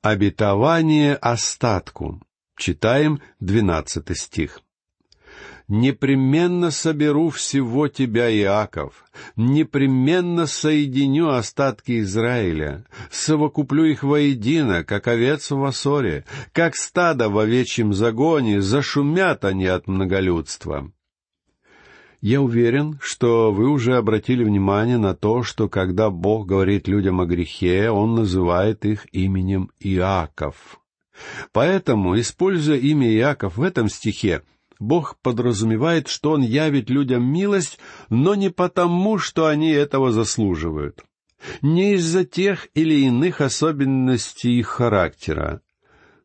«Обетование 0.00 1.14
остатку». 1.14 2.20
Читаем 2.56 3.20
двенадцатый 3.40 4.16
стих 4.16 4.60
непременно 5.68 6.70
соберу 6.70 7.30
всего 7.30 7.88
тебя, 7.88 8.30
Иаков, 8.30 9.04
непременно 9.36 10.46
соединю 10.46 11.30
остатки 11.30 12.00
Израиля, 12.00 12.84
совокуплю 13.10 13.84
их 13.84 14.02
воедино, 14.02 14.84
как 14.84 15.08
овец 15.08 15.50
в 15.50 15.64
Ассоре, 15.64 16.24
как 16.52 16.76
стадо 16.76 17.28
в 17.28 17.38
овечьем 17.38 17.92
загоне, 17.92 18.60
зашумят 18.60 19.44
они 19.44 19.66
от 19.66 19.88
многолюдства». 19.88 20.92
Я 22.22 22.40
уверен, 22.40 23.00
что 23.02 23.50
вы 23.50 23.68
уже 23.68 23.96
обратили 23.96 24.44
внимание 24.44 24.96
на 24.96 25.12
то, 25.12 25.42
что 25.42 25.68
когда 25.68 26.08
Бог 26.08 26.46
говорит 26.46 26.86
людям 26.86 27.20
о 27.20 27.26
грехе, 27.26 27.90
Он 27.90 28.14
называет 28.14 28.84
их 28.84 29.08
именем 29.12 29.72
Иаков. 29.80 30.80
Поэтому, 31.50 32.18
используя 32.18 32.78
имя 32.78 33.12
Иаков 33.12 33.56
в 33.56 33.62
этом 33.62 33.88
стихе, 33.88 34.42
Бог 34.82 35.16
подразумевает, 35.22 36.08
что 36.08 36.32
Он 36.32 36.42
явит 36.42 36.90
людям 36.90 37.22
милость, 37.22 37.78
но 38.08 38.34
не 38.34 38.50
потому, 38.50 39.16
что 39.16 39.46
они 39.46 39.70
этого 39.70 40.10
заслуживают. 40.10 41.04
Не 41.60 41.94
из-за 41.94 42.24
тех 42.24 42.66
или 42.74 43.06
иных 43.06 43.40
особенностей 43.40 44.58
их 44.58 44.66
характера. 44.66 45.60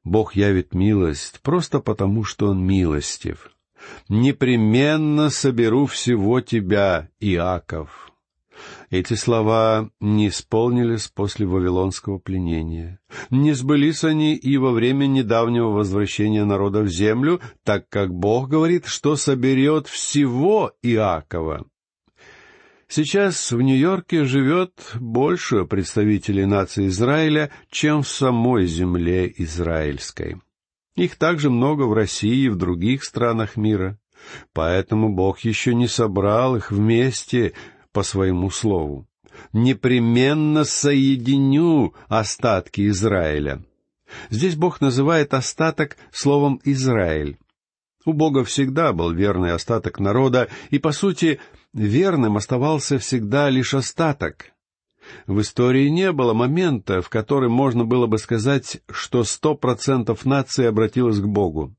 Бог 0.03 0.35
явит 0.35 0.73
милость 0.73 1.39
просто 1.43 1.79
потому, 1.79 2.23
что 2.23 2.47
Он 2.47 2.65
милостив. 2.65 3.51
«Непременно 4.09 5.29
соберу 5.29 5.85
всего 5.85 6.41
тебя, 6.41 7.09
Иаков». 7.19 8.06
Эти 8.89 9.13
слова 9.13 9.89
не 9.99 10.29
исполнились 10.29 11.07
после 11.07 11.45
Вавилонского 11.45 12.19
пленения. 12.19 12.99
Не 13.29 13.53
сбылись 13.53 14.03
они 14.03 14.35
и 14.35 14.57
во 14.57 14.71
время 14.71 15.05
недавнего 15.05 15.69
возвращения 15.69 16.45
народа 16.45 16.81
в 16.81 16.87
землю, 16.87 17.41
так 17.63 17.89
как 17.89 18.13
Бог 18.13 18.49
говорит, 18.49 18.85
что 18.85 19.15
соберет 19.15 19.87
всего 19.87 20.71
Иакова. 20.81 21.65
Сейчас 22.89 23.51
в 23.51 23.61
Нью-Йорке 23.61 24.23
живет 24.23 24.71
больше 24.95 25.65
представителей 25.65 26.45
нации 26.45 26.87
Израиля, 26.87 27.51
чем 27.69 28.01
в 28.01 28.07
самой 28.07 28.65
земле 28.65 29.31
израильской. 29.37 30.37
Их 30.95 31.17
также 31.17 31.49
много 31.49 31.83
в 31.83 31.93
России 31.93 32.45
и 32.45 32.49
в 32.49 32.55
других 32.55 33.03
странах 33.03 33.57
мира. 33.57 33.99
Поэтому 34.53 35.13
Бог 35.13 35.39
еще 35.41 35.75
не 35.75 35.87
собрал 35.87 36.55
их 36.55 36.71
вместе 36.71 37.53
по 37.97 38.03
своему 38.03 38.51
слову. 38.51 39.07
«Непременно 39.53 40.65
соединю 40.65 41.95
остатки 42.07 42.87
Израиля». 42.89 43.63
Здесь 44.29 44.55
Бог 44.55 44.81
называет 44.81 45.33
остаток 45.33 45.97
словом 46.11 46.61
«Израиль». 46.63 47.39
У 48.05 48.13
Бога 48.13 48.43
всегда 48.43 48.93
был 48.93 49.11
верный 49.11 49.51
остаток 49.51 49.99
народа, 49.99 50.47
и, 50.69 50.77
по 50.77 50.91
сути, 50.91 51.39
верным 51.73 52.37
оставался 52.37 52.99
всегда 52.99 53.49
лишь 53.49 53.73
остаток. 53.73 54.51
В 55.25 55.41
истории 55.41 55.87
не 55.87 56.11
было 56.11 56.35
момента, 56.35 57.01
в 57.01 57.09
который 57.09 57.49
можно 57.49 57.83
было 57.83 58.05
бы 58.05 58.19
сказать, 58.19 58.79
что 58.91 59.23
сто 59.23 59.55
процентов 59.55 60.23
нации 60.23 60.65
обратилась 60.65 61.19
к 61.19 61.25
Богу. 61.25 61.75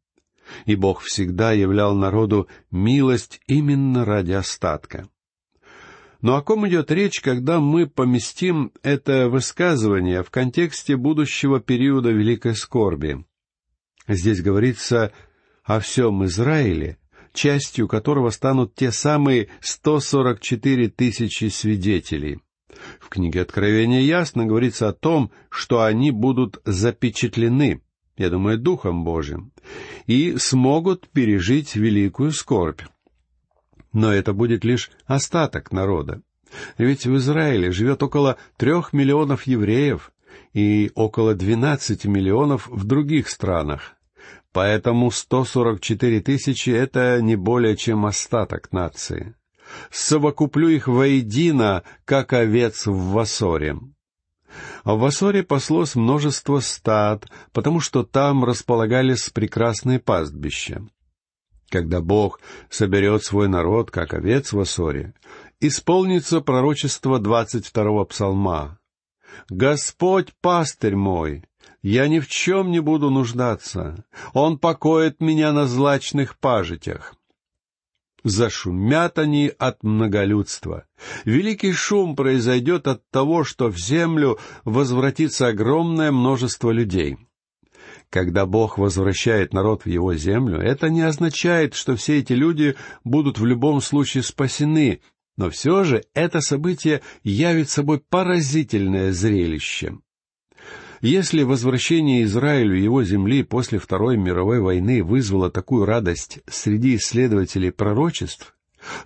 И 0.64 0.74
Бог 0.74 1.02
всегда 1.02 1.52
являл 1.52 1.94
народу 1.94 2.48
милость 2.72 3.40
именно 3.46 4.04
ради 4.04 4.33
остатка. 4.33 5.09
Но 6.20 6.37
о 6.37 6.42
ком 6.42 6.66
идет 6.66 6.90
речь, 6.90 7.20
когда 7.20 7.61
мы 7.61 7.87
поместим 7.87 8.72
это 8.83 9.28
высказывание 9.28 10.24
в 10.24 10.31
контексте 10.31 10.96
будущего 10.96 11.61
периода 11.61 12.11
Великой 12.11 12.57
Скорби? 12.57 13.24
Здесь 14.09 14.42
говорится 14.42 15.12
о 15.62 15.78
всем 15.78 16.24
Израиле, 16.24 16.98
частью 17.33 17.87
которого 17.87 18.31
станут 18.31 18.74
те 18.74 18.90
самые 18.90 19.48
144 19.61 20.88
тысячи 20.88 21.48
свидетелей. 21.50 22.40
В 22.98 23.09
книге 23.09 23.42
Откровения 23.42 24.00
ясно 24.00 24.44
говорится 24.44 24.88
о 24.88 24.92
том, 24.92 25.31
что 25.50 25.83
они 25.83 26.11
будут 26.11 26.61
запечатлены, 26.64 27.81
я 28.16 28.31
думаю, 28.31 28.59
Духом 28.59 29.04
Божиим, 29.04 29.52
и 30.07 30.37
смогут 30.37 31.09
пережить 31.11 31.76
великую 31.76 32.33
скорбь 32.33 32.81
но 33.92 34.12
это 34.12 34.33
будет 34.33 34.64
лишь 34.64 34.90
остаток 35.07 35.72
народа. 35.72 36.22
Ведь 36.79 37.07
в 37.07 37.16
Израиле 37.16 37.70
живет 37.72 38.03
около 38.03 38.37
трех 38.57 38.92
миллионов 38.92 39.46
евреев 39.46 40.12
и 40.55 40.90
около 40.94 41.35
двенадцати 41.35 42.07
миллионов 42.07 42.68
в 42.68 42.85
других 42.85 43.29
странах. 43.29 43.94
Поэтому 44.53 45.11
144 45.11 46.20
тысячи— 46.20 46.70
это 46.70 47.20
не 47.20 47.37
более 47.37 47.77
чем 47.77 48.07
остаток 48.07 48.72
нации. 48.72 49.35
Совокуплю 49.90 50.68
их 50.68 50.88
воедино, 50.88 51.83
как 52.07 52.33
овец 52.33 52.87
в 52.87 53.11
Васоре. 53.12 53.79
В 54.85 54.98
Васоре 54.98 55.42
паслось 55.42 55.94
множество 55.94 56.61
стад, 56.61 57.27
потому 57.53 57.81
что 57.81 58.03
там 58.03 58.44
располагались 58.44 59.29
прекрасные 59.29 59.98
пастбища. 59.98 60.83
Когда 61.70 62.00
Бог 62.00 62.40
соберет 62.70 63.24
свой 63.24 63.48
народ, 63.48 63.90
как 63.90 64.14
овец 64.14 64.52
в 64.52 64.57
Васоре, 64.57 65.14
исполнится 65.61 66.40
пророчество 66.40 67.18
двадцать 67.18 67.66
второго 67.66 68.04
псалма. 68.04 68.78
«Господь 69.50 70.33
пастырь 70.40 70.96
мой, 70.96 71.44
я 71.83 72.09
ни 72.09 72.20
в 72.20 72.28
чем 72.28 72.70
не 72.70 72.81
буду 72.81 73.11
нуждаться. 73.11 74.04
Он 74.33 74.59
покоит 74.59 75.20
меня 75.20 75.52
на 75.52 75.66
злачных 75.66 76.38
пажитях. 76.38 77.14
Зашумят 78.24 79.18
они 79.18 79.52
от 79.59 79.83
многолюдства. 79.85 80.87
Великий 81.24 81.72
шум 81.72 82.16
произойдет 82.16 82.88
от 82.88 83.09
того, 83.11 83.44
что 83.44 83.68
в 83.68 83.78
землю 83.78 84.38
возвратится 84.64 85.48
огромное 85.48 86.11
множество 86.11 86.70
людей. 86.70 87.16
Когда 88.11 88.47
Бог 88.47 88.79
возвращает 88.79 89.53
народ 89.53 89.83
в 89.83 89.88
его 89.88 90.14
землю, 90.14 90.59
это 90.59 90.88
не 90.88 91.03
означает, 91.03 91.75
что 91.75 91.94
все 91.94 92.18
эти 92.21 92.33
люди 92.33 92.75
будут 93.05 93.38
в 93.38 93.44
любом 93.44 93.83
случае 93.83 94.23
спасены, 94.23 95.03
но 95.37 95.51
все 95.51 95.85
же 95.85 96.05
это 96.14 96.40
событие 96.40 97.03
явит 97.23 97.68
собой 97.68 98.01
поразительное 98.01 99.12
зрелище. 99.12 99.99
Если 101.01 101.42
возвращение 101.42 102.25
Израилю 102.25 102.77
его 102.77 103.05
земли 103.05 103.44
после 103.44 103.79
Второй 103.79 104.16
мировой 104.16 104.61
войны 104.61 105.05
вызвало 105.05 105.51
такую 105.51 105.85
радость 105.85 106.40
среди 106.49 106.97
исследователей 106.97 107.71
пророчеств, 107.71 108.57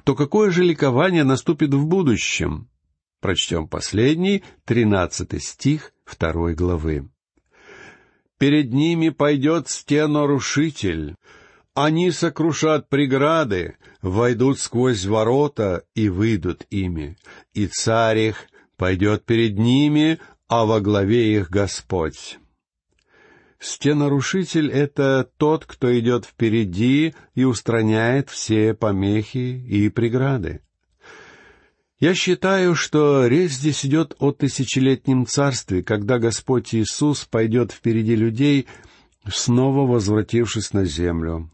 то 0.05 0.15
какое 0.15 0.51
же 0.51 0.63
ликование 0.63 1.25
наступит 1.25 1.75
в 1.75 1.87
будущем? 1.87 2.69
Прочтем 3.21 3.69
последний, 3.69 4.43
тринадцатый 4.65 5.41
стих 5.41 5.93
второй 6.05 6.55
главы. 6.55 7.12
«Перед 8.43 8.73
ними 8.73 9.11
пойдет 9.11 9.69
стенорушитель, 9.69 11.15
они 11.75 12.11
сокрушат 12.11 12.89
преграды, 12.89 13.77
войдут 14.01 14.59
сквозь 14.59 15.05
ворота 15.07 15.85
и 15.95 16.09
выйдут 16.09 16.67
ими, 16.69 17.17
и 17.55 17.69
царь 17.69 18.19
их 18.19 18.49
пойдет 18.77 19.25
перед 19.25 19.61
ними, 19.61 20.19
а 20.49 20.65
во 20.65 20.81
главе 20.81 21.37
их 21.37 21.51
Господь. 21.51 22.41
Стенарушитель— 23.61 24.69
это 24.73 25.31
тот, 25.37 25.65
кто 25.65 25.97
идет 25.97 26.25
впереди 26.25 27.15
и 27.37 27.45
устраняет 27.45 28.29
все 28.29 28.75
помехи 28.75 29.65
и 29.69 29.89
преграды. 29.89 30.63
Я 32.03 32.17
считаю, 32.17 32.75
что 32.75 33.29
речь 33.29 33.53
здесь 33.53 33.87
идет 33.87 34.17
о 34.19 34.33
тысячелетнем 34.33 35.25
царстве, 35.25 35.85
когда 35.85 36.19
Господь 36.19 36.75
Иисус 36.75 37.27
пойдет 37.27 37.71
впереди 37.71 38.17
людей, 38.17 38.67
снова 39.29 39.87
возвратившись 39.87 40.73
на 40.73 40.85
землю. 40.85 41.49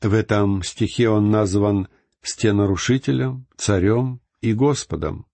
В 0.00 0.14
этом 0.14 0.62
стихе 0.62 1.08
он 1.08 1.32
назван 1.32 1.88
стенарушителем, 2.22 3.48
царем 3.56 4.20
и 4.40 4.52
Господом. 4.52 5.26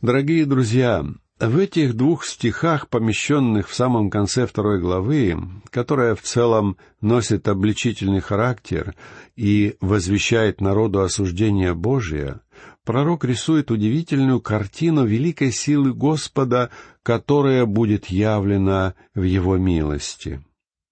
Дорогие 0.00 0.46
друзья, 0.46 1.04
в 1.40 1.56
этих 1.58 1.94
двух 1.94 2.24
стихах, 2.24 2.88
помещенных 2.88 3.68
в 3.68 3.74
самом 3.74 4.10
конце 4.10 4.46
второй 4.46 4.80
главы, 4.80 5.38
которая 5.70 6.14
в 6.14 6.22
целом 6.22 6.76
носит 7.00 7.46
обличительный 7.46 8.20
характер 8.20 8.94
и 9.36 9.76
возвещает 9.80 10.60
народу 10.60 11.00
осуждение 11.00 11.74
Божие, 11.74 12.40
пророк 12.84 13.24
рисует 13.24 13.70
удивительную 13.70 14.40
картину 14.40 15.04
великой 15.04 15.52
силы 15.52 15.92
Господа, 15.92 16.70
которая 17.04 17.66
будет 17.66 18.06
явлена 18.06 18.94
в 19.14 19.22
Его 19.22 19.56
милости. 19.58 20.42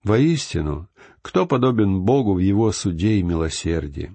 Воистину, 0.04 0.88
кто 1.22 1.46
подобен 1.46 2.02
Богу 2.02 2.34
в 2.34 2.38
Его 2.38 2.70
суде 2.70 3.14
и 3.14 3.22
милосердии? 3.24 4.14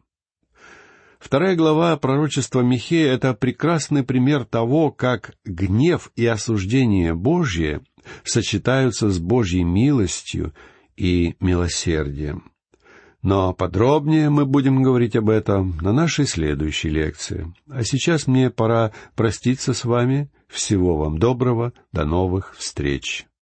Вторая 1.22 1.56
глава 1.56 1.96
пророчества 1.98 2.62
Михея— 2.62 3.14
это 3.14 3.36
прекрасный 3.36 4.04
пример 4.04 4.44
того, 4.44 4.92
как 4.92 5.36
гнев 5.46 6.12
и 6.16 6.26
осуждение 6.26 7.14
Божье 7.14 7.82
сочетаются 8.24 9.10
с 9.12 9.20
Божьей 9.20 9.64
милостью 9.64 10.54
и 10.98 11.36
милосердием. 11.40 12.52
Но 13.22 13.54
подробнее 13.54 14.32
мы 14.32 14.48
будем 14.48 14.82
говорить 14.82 15.16
об 15.16 15.30
этом 15.30 15.78
на 15.82 15.94
нашей 15.94 16.26
следующей 16.26 16.90
лекции. 16.90 17.54
А 17.70 17.84
сейчас 17.84 18.26
мне 18.26 18.50
пора 18.50 18.92
проститься 19.16 19.76
с 19.76 19.86
вами. 19.86 20.32
Всего 20.48 20.98
вам 20.98 21.20
доброго. 21.20 21.72
До 21.94 22.04
новых 22.04 22.56
встреч. 22.58 23.28